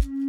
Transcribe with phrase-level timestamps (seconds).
[0.00, 0.23] thank you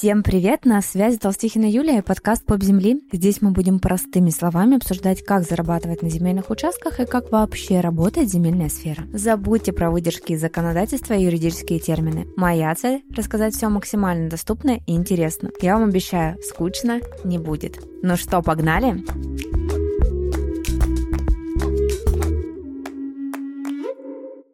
[0.00, 0.64] Всем привет!
[0.64, 3.02] На связи Толстихина Юлия и подкаст «Поп земли».
[3.12, 8.30] Здесь мы будем простыми словами обсуждать, как зарабатывать на земельных участках и как вообще работает
[8.30, 9.02] земельная сфера.
[9.12, 12.26] Забудьте про выдержки из законодательства и юридические термины.
[12.34, 15.50] Моя цель– рассказать все максимально доступно и интересно.
[15.60, 17.86] Я вам обещаю, скучно не будет.
[18.02, 19.02] Ну что, погнали?
[19.02, 19.79] Погнали!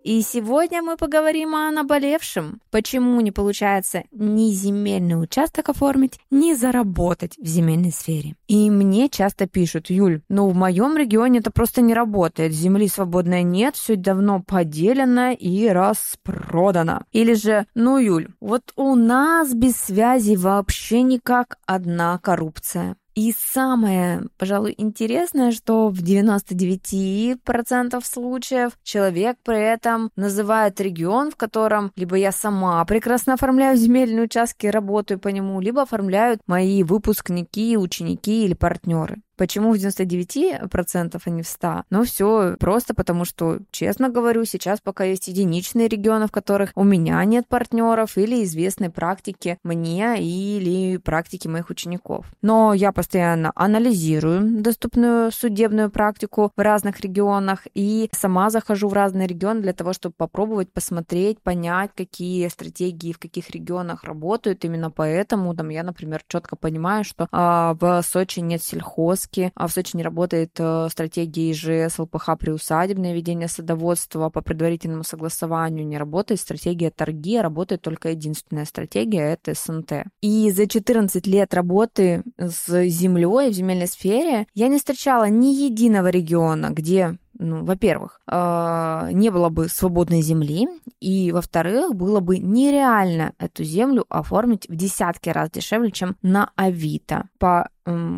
[0.07, 2.61] И сегодня мы поговорим о наболевшем.
[2.71, 8.37] Почему не получается ни земельный участок оформить, ни заработать в земельной сфере.
[8.47, 12.53] И мне часто пишут, Юль, ну в моем регионе это просто не работает.
[12.53, 17.05] Земли свободной нет, все давно поделено и распродано.
[17.11, 22.97] Или же, ну Юль, вот у нас без связи вообще никак одна коррупция.
[23.17, 31.93] И самое, пожалуй, интересное, что в 99% случаев человек при этом называет регион, в котором
[31.97, 38.45] либо я сама прекрасно оформляю земельные участки, работаю по нему, либо оформляют мои выпускники, ученики
[38.45, 39.23] или партнеры.
[39.37, 41.85] Почему в 99%, а не в 100%?
[41.91, 46.85] Ну, все просто потому, что, честно говорю, сейчас пока есть единичные регионы, в которых у
[46.85, 52.27] меня нет партнеров или известной практики мне или практики моих учеников.
[52.43, 59.27] Но я постоянно анализирую доступную судебную практику в разных регионах и сама захожу в разные
[59.27, 64.65] регионы для того, чтобы попробовать посмотреть, понять, какие стратегии в каких регионах работают.
[64.65, 69.53] Именно поэтому там я, например, четко понимаю, что а, в Сочи нет сельхоз, поиски.
[69.55, 75.87] А в Сочи не работает э, стратегия ИЖС, ЛПХ приусадебное ведение садоводства по предварительному согласованию,
[75.87, 80.07] не работает стратегия торги, а работает только единственная стратегия— это СНТ.
[80.21, 86.09] И за 14 лет работы с землей в земельной сфере я не встречала ни единого
[86.09, 90.69] региона, где ну, во-первых, э, не было бы свободной земли,
[91.01, 97.29] и, во-вторых, было бы нереально эту землю оформить в десятки раз дешевле, чем на Авито
[97.39, 97.69] по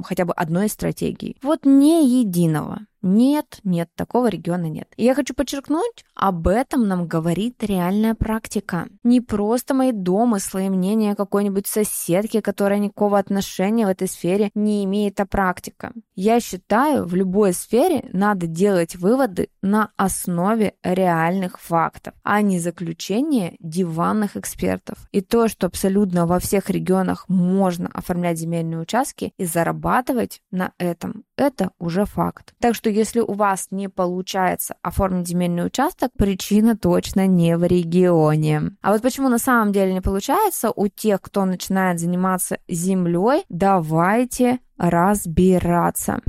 [0.05, 1.37] хотя бы одной стратегии.
[1.43, 2.87] Вот не единого.
[3.09, 4.89] Нет, нет, такого региона нет.
[4.99, 8.87] И я хочу подчеркнуть, об этом нам говорит реальная практика.
[9.03, 14.85] Не просто мои домыслы и мнения какой-нибудь соседки, которая никакого отношения в этой сфере не
[14.85, 15.93] имеет, а практика.
[16.17, 23.57] Я считаю, в любой сфере надо делать выводы на основе реальных фактов, а не заключения
[23.59, 24.99] диванных экспертов.
[25.13, 31.25] И то, что абсолютно во всех регионах можно оформлять земельные участки и зарабатывать на этом,
[31.37, 32.53] это уже факт.
[32.59, 38.73] Так что если у вас не получается оформить земельный участок, причина точно не в регионе.
[38.83, 44.59] А вот почему на самом деле не получается у тех, кто начинает заниматься землей, давайте
[44.77, 46.21] разбираться.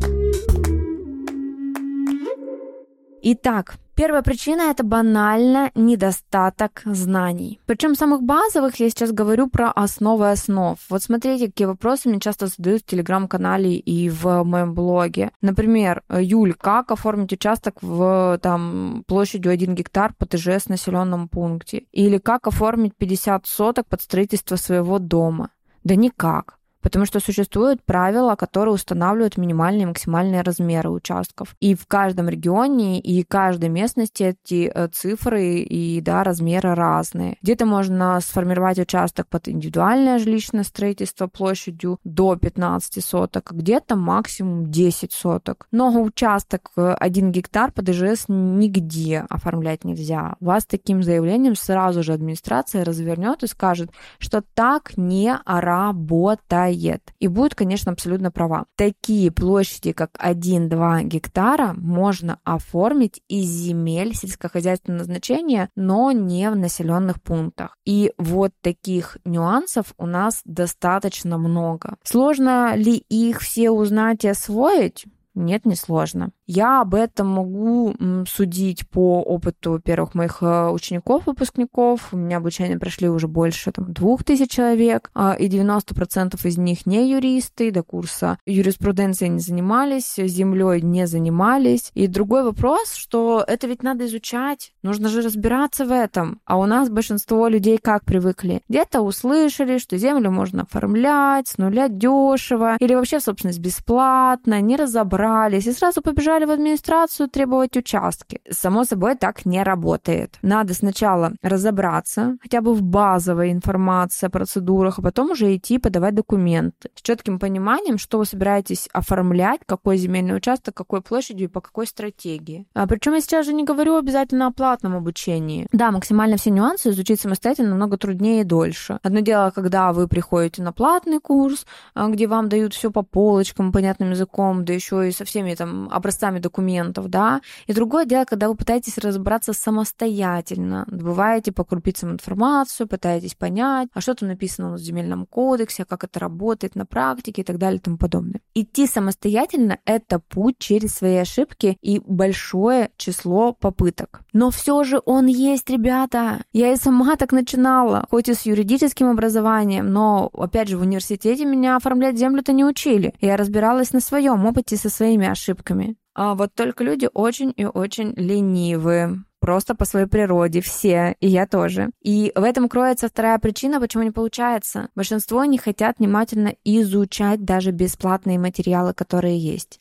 [3.22, 7.60] Итак, Первая причина– это банально недостаток знаний.
[7.66, 10.80] Причем самых базовых я сейчас говорю про основы основ.
[10.90, 15.32] Вот смотрите, какие вопросы мне часто задают в телеграм-канале и в моем блоге.
[15.42, 21.84] Например, Юль, как оформить участок в там, площадью 1 гектар по ТЖС населенном пункте?
[21.92, 25.50] Или как оформить 50 соток под строительство своего дома?
[25.84, 31.56] Да никак потому что существуют правила, которые устанавливают минимальные и максимальные размеры участков.
[31.60, 37.38] И в каждом регионе и каждой местности эти э, цифры и да, размеры разные.
[37.42, 44.72] Где-то можно сформировать участок под индивидуальное жилищное строительство площадью до 15 соток, а где-то максимум
[44.72, 45.68] 10 соток.
[45.72, 50.36] Но участок 1 э, гектар под ИЖС нигде оформлять нельзя.
[50.40, 57.02] Вас таким заявлением сразу же администрация развернет и скажет, что так не работает сыроед.
[57.20, 58.66] И будет, конечно, абсолютно права.
[58.76, 67.22] Такие площади, как 1-2 гектара, можно оформить из земель сельскохозяйственного назначения, но не в населенных
[67.22, 67.76] пунктах.
[67.86, 71.96] И вот таких нюансов у нас достаточно много.
[72.04, 75.06] Сложно ли их все узнать и освоить?
[75.36, 76.32] Нет, не сложно.
[76.48, 77.94] Я об этом могу
[78.28, 82.10] судить по опыту первых моих э, учеников, выпускников.
[82.12, 86.86] У меня обучение прошли уже больше там, двух тысяч человек, а, и 90% из них
[86.88, 91.92] не юристы, до курса юриспруденции не занимались, землей не занимались.
[91.94, 96.42] И другой вопрос, что это ведь надо изучать, нужно же разбираться в этом.
[96.46, 98.62] А у нас большинство людей как привыкли?
[98.68, 105.19] Где-то услышали, что землю можно оформлять с нуля дешево, или вообще, собственность бесплатно, не разобрались
[105.20, 108.42] собрались и сразу побежали в администрацию требовать участки.
[108.50, 110.38] Само собой, так не работает.
[110.42, 116.16] Надо сначала разобраться хотя бы в базовой информации о процедурах, а потом уже идти подавать
[116.16, 121.60] документы с четким пониманием, что вы собираетесь оформлять, какой земельный участок, какой площадью и по
[121.60, 122.66] какой стратегии.
[122.74, 125.68] А, причем я сейчас же не говорю обязательно о платном обучении.
[125.74, 129.00] Да, максимально все нюансы изучить самостоятельно намного труднее и дольше.
[129.04, 133.74] Одно дело, когда вы приходите на платный курс, а, где вам дают все по полочкам,
[133.74, 137.42] понятным языком, да еще и со всеми там образцами документов, да.
[137.68, 144.02] И другое дело, когда вы пытаетесь разобраться самостоятельно, добываете по крупицам информацию, пытаетесь понять, а
[144.02, 147.82] что там написано в земельном кодексе, как это работает на практике и так далее и
[147.82, 148.42] тому подобное.
[148.54, 154.22] Идти самостоятельно— это путь через свои ошибки и большое число попыток.
[154.34, 156.44] Но все же он есть, ребята.
[156.54, 161.46] Я и сама так начинала, хоть и с юридическим образованием, но, опять же, в университете
[161.46, 163.14] меня оформлять землю-то не учили.
[163.22, 165.96] Я разбиралась на своем опыте со своими ошибками.
[166.14, 171.48] А вот только люди очень и очень ленивые просто по своей природе, все, и я
[171.48, 171.92] тоже.
[172.02, 174.90] И в этом кроется вторая причина, почему не получается.
[174.96, 179.80] Большинство не хотят внимательно изучать даже бесплатные материалы, которые есть.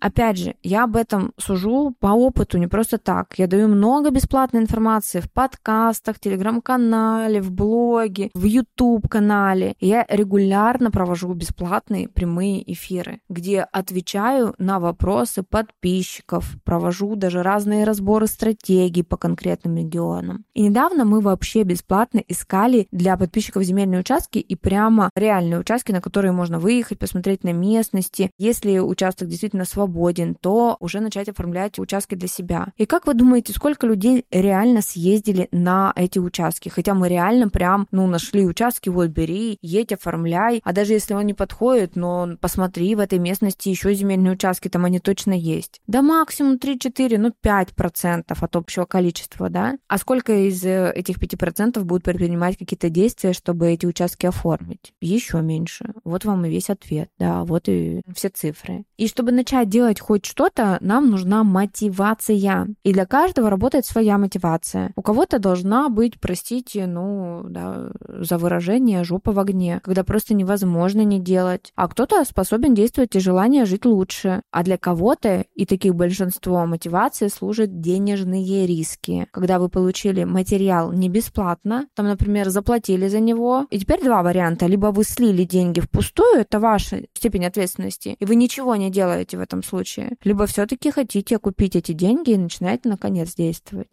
[0.00, 3.34] Опять же, я об этом сужу по опыту, не просто так.
[3.36, 9.74] Я даю много бесплатной информации в подкастах, телеграм-канале, в блоге, в YouTube-канале.
[9.80, 18.28] Я регулярно провожу бесплатные прямые эфиры, где отвечаю на вопросы подписчиков, провожу даже разные разборы
[18.28, 20.44] стратегий по конкретным регионам.
[20.54, 26.00] И недавно мы вообще бесплатно искали для подписчиков земельные участки и прямо реальные участки, на
[26.00, 28.30] которые можно выехать, посмотреть на местности.
[28.38, 32.68] Если участок действительно свободный, свободен, то уже начать оформлять участки для себя.
[32.76, 36.68] И как вы думаете, сколько людей реально съездили на эти участки?
[36.68, 40.60] Хотя мы реально прям, ну, нашли участки, вот бери, едь, оформляй.
[40.64, 44.84] А даже если он не подходит, но посмотри, в этой местности еще земельные участки, там
[44.84, 45.80] они точно есть.
[45.86, 49.78] Да максимум 3-4, ну 5% от общего количества, да?
[49.88, 54.92] А сколько из э, этих 5% будут предпринимать какие-то действия, чтобы эти участки оформить?
[55.00, 55.92] Еще меньше.
[56.04, 58.84] Вот вам и весь ответ, да, вот и все цифры.
[58.96, 62.66] И чтобы начать делать хоть что-то, нам нужна мотивация.
[62.82, 64.92] И для каждого работает своя мотивация.
[64.96, 71.02] У кого-то должна быть, простите, ну, да, за выражение, жопа в огне, когда просто невозможно
[71.04, 71.72] не делать.
[71.76, 74.42] А кто-то способен действовать и желание жить лучше.
[74.50, 79.28] А для кого-то, и таких большинство, мотивации служат денежные риски.
[79.30, 84.66] Когда вы получили материал не бесплатно, там, например, заплатили за него, и теперь два варианта.
[84.66, 89.40] Либо вы слили деньги впустую, это ваша степень ответственности, и вы ничего не делаете в
[89.40, 90.16] этом случае.
[90.24, 93.88] Либо все-таки хотите купить эти деньги и начинаете наконец действовать.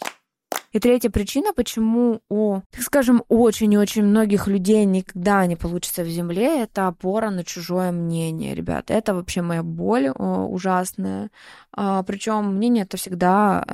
[0.75, 6.63] И третья причина, почему у, так скажем, очень-очень многих людей никогда не получится в земле,
[6.63, 8.91] это опора на чужое мнение, ребят.
[8.91, 11.29] Это вообще моя боль о, ужасная.
[11.71, 13.65] А, причем мнение это всегда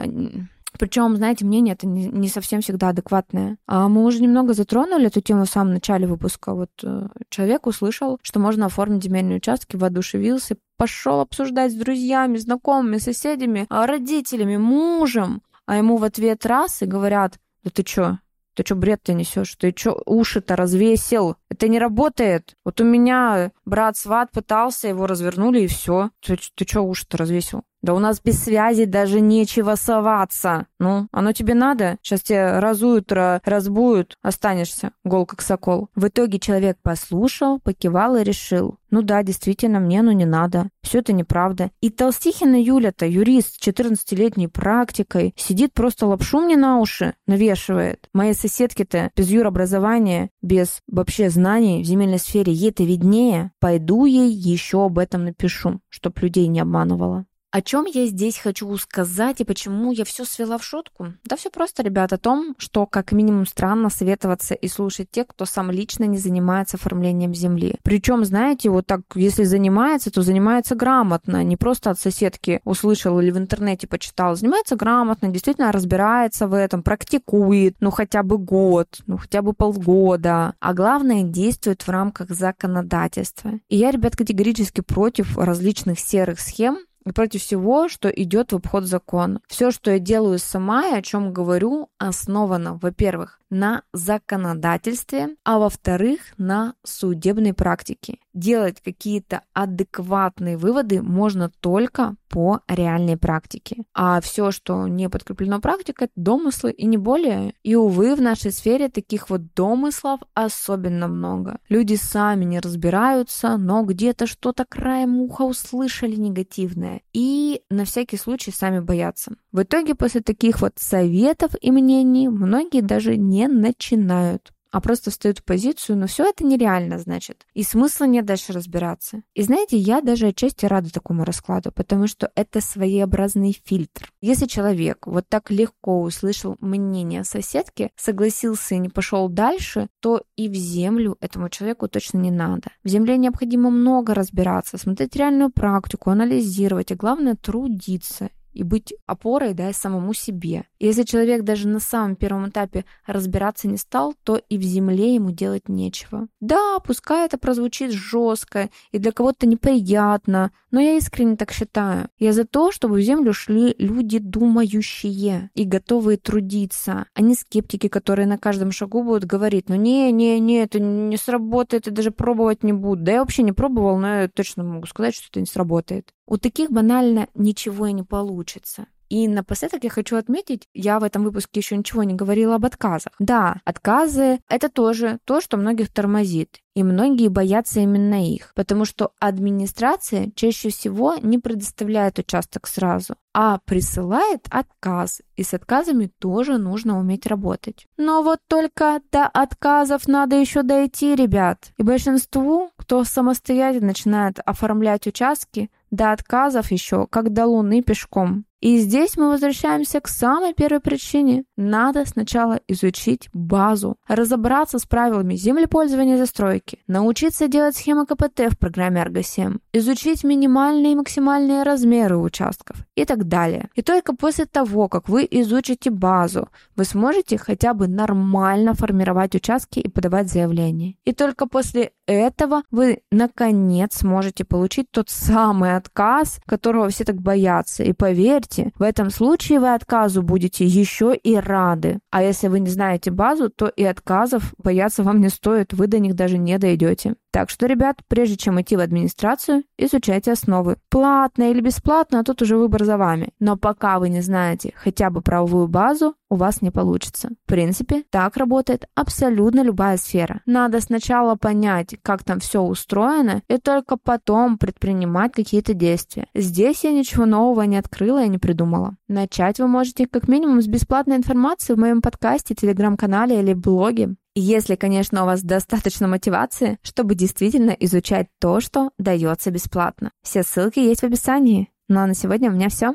[0.82, 3.58] причем, знаете, мнение это не, совсем всегда адекватное.
[3.68, 6.56] А мы уже немного затронули эту тему в самом начале выпуска.
[6.56, 12.98] Вот э, человек услышал, что можно оформить земельные участки, воодушевился, пошел обсуждать с друзьями, знакомыми,
[12.98, 15.44] соседями, а, родителями, мужем.
[15.68, 18.18] А ему в ответ раз и говорят, да ты чё,
[18.56, 19.56] ты что бред ты несешь?
[19.58, 21.36] Ты что уши-то развесил?
[21.48, 22.56] Это не работает.
[22.66, 26.10] Вот у меня брат-сват пытался, его развернули и все.
[26.22, 27.62] Ты, ты что уши-то развесил?
[27.82, 30.68] Да у нас без связи даже нечего соваться.
[30.80, 31.98] Ну, оно тебе надо?
[32.02, 35.90] Сейчас тебя разуют, разбуют, останешься гол как сокол.
[35.96, 38.78] В итоге человек послушал, покивал и решил.
[38.92, 40.70] Ну да, действительно, мне ну не надо.
[40.84, 41.72] Все это неправда.
[41.80, 48.10] И Толстихина Юля-то, юрист с 14-летней практикой, сидит просто лапшу мне на уши, навешивает.
[48.14, 53.52] Моей соседке-то без юробразования, без вообще знаний в земельной сфере, ей-то виднее.
[53.60, 57.26] Пойду ей еще об этом напишу, чтоб людей не обманывала.
[57.52, 61.14] О чем я здесь хочу сказать и почему я все свела в шутку?
[61.26, 65.44] Да все просто, ребят, о том, что как минимум странно советоваться и слушать тех, кто
[65.44, 67.76] сам лично не занимается оформлением земли.
[67.84, 73.32] Причем, знаете, вот так, если занимается, то занимается грамотно, не просто от соседки услышал или
[73.32, 79.18] в интернете почитал, занимается грамотно, действительно разбирается в этом, практикует, ну хотя бы год, ну
[79.18, 83.60] хотя бы полгода, а главное действует в рамках законодательства.
[83.68, 86.78] И я, ребят, категорически против различных серых схем,
[87.14, 89.42] против всего, что идет в обход закона.
[89.48, 96.22] Все, что я делаю сама и о чем говорю, основано, во-первых, на законодательстве, а во-вторых,
[96.38, 98.18] на судебной практике.
[98.34, 103.84] Делать какие-то адекватные выводы можно только по реальной практике.
[103.94, 107.54] А все, что не подкреплено практикой, это домыслы и не более.
[107.62, 111.60] И, увы, в нашей сфере таких вот домыслов особенно много.
[111.68, 116.91] Люди сами не разбираются, но где-то что-то краем уха услышали негативное.
[117.14, 119.34] И на всякий случай сами боятся.
[119.52, 125.40] В итоге после таких вот советов и мнений многие даже не начинают а просто встают
[125.40, 127.46] в позицию, но все это нереально, значит.
[127.54, 129.24] И смысла нет дальше разбираться.
[129.34, 134.12] И знаете, я даже отчасти рада такому раскладу, потому что это своеобразный фильтр.
[134.22, 140.48] Если человек вот так легко услышал мнение соседки, согласился и не пошел дальше, то и
[140.48, 142.70] в землю этому человеку точно не надо.
[142.84, 149.54] В земле необходимо много разбираться, смотреть реальную практику, анализировать, а главное трудиться и быть опорой
[149.54, 150.66] да, самому себе.
[150.80, 155.32] Если человек даже на самом первом этапе разбираться не стал, то и в земле ему
[155.32, 156.28] делать нечего.
[156.40, 162.10] Да, пускай это прозвучит жестко и для кого-то неприятно, но я искренне так считаю.
[162.18, 167.88] Я за то, чтобы в землю шли люди думающие и готовые трудиться, а не скептики,
[167.88, 172.12] которые на каждом шагу будут говорить, ну не, не, не, это не сработает, я даже
[172.12, 173.04] пробовать не буду.
[173.04, 176.14] Да я вообще не пробовал, но я точно могу сказать, что это не сработает.
[176.32, 178.86] У таких банально ничего и не получится.
[179.10, 183.12] И напоследок я хочу отметить, я в этом выпуске еще ничего не говорила об отказах.
[183.20, 186.62] Да, отказы— это тоже то, что многих тормозит.
[186.74, 193.60] И многие боятся именно их, потому что администрация чаще всего не предоставляет участок сразу, а
[193.66, 197.88] присылает отказ, и с отказами тоже нужно уметь работать.
[197.98, 201.74] Но вот только до отказов надо еще дойти, ребят.
[201.76, 208.46] И большинству, кто самостоятельно начинает оформлять участки, до отказов еще, как до Луны пешком.
[208.62, 211.46] И здесь мы возвращаемся к самой первой причине.
[211.58, 218.58] Надо сначала изучить базу, разобраться с правилами землепользования и застройки, научиться делать схемы КПТ в
[218.60, 223.70] программе Argo7, изучить минимальные и максимальные размеры участков и так далее.
[223.74, 229.80] И только после того, как вы изучите базу, вы сможете хотя бы нормально формировать участки
[229.80, 230.98] и подавать заявления.
[231.04, 237.84] И только после этого вы наконец сможете получить тот самый отказ, которого все так боятся.
[237.84, 242.00] И поверьте, в этом случае вы отказу будете еще и рады.
[242.10, 246.00] А если вы не знаете базу, то и отказов бояться вам не стоит, вы до
[246.00, 247.16] них даже не дойдете.
[247.32, 250.78] Так что, ребят, прежде чем идти в администрацию, изучайте основы.
[250.90, 253.30] Платно или бесплатно, тут уже выбор за вами.
[253.40, 257.30] Но пока вы не знаете хотя бы правовую базу, у вас не получится.
[257.46, 260.42] В принципе, так работает абсолютно любая сфера.
[260.46, 266.28] Надо сначала понять, как там все устроено, и только потом предпринимать какие-то действия.
[266.36, 268.96] Здесь я ничего нового не открыла и не придумала.
[269.08, 274.16] Начать вы можете как минимум с бесплатной информации в моем подкасте, телеграм-канале или блоге.
[274.34, 280.12] Если, конечно, у вас достаточно мотивации, чтобы действительно изучать то, что дается бесплатно.
[280.24, 281.70] Все ссылки есть в описании.
[281.90, 282.94] Ну а на сегодня у меня все.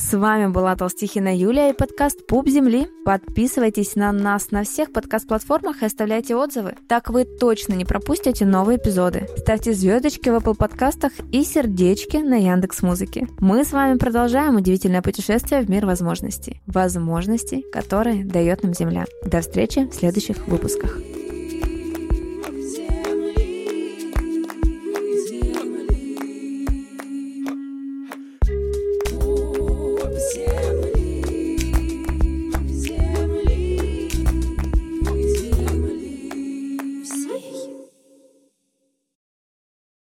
[0.00, 2.88] С вами была Толстихина Юлия и подкаст «Пуп земли».
[3.04, 6.74] Подписывайтесь на нас на всех подкаст-платформах и оставляйте отзывы.
[6.88, 9.28] Так вы точно не пропустите новые эпизоды.
[9.36, 13.28] Ставьте звездочки в Apple подкастах и сердечки на Яндекс Музыке.
[13.40, 16.62] Мы с вами продолжаем удивительное путешествие в мир возможностей.
[16.66, 19.04] Возможностей, которые дает нам Земля.
[19.24, 20.96] До встречи в следующих выпусках.